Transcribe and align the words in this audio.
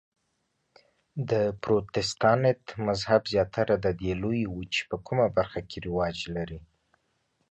د 1.29 1.31
پروتستانت 1.63 2.61
مذهب 2.87 3.21
زیاتره 3.33 3.75
د 3.85 3.87
دې 3.99 4.11
لویې 4.21 4.47
وچې 4.55 4.81
په 4.89 4.97
کومه 5.05 5.27
برخه 5.37 5.61
کې 5.69 5.77
رواج 5.87 6.17
لري؟ 6.35 6.59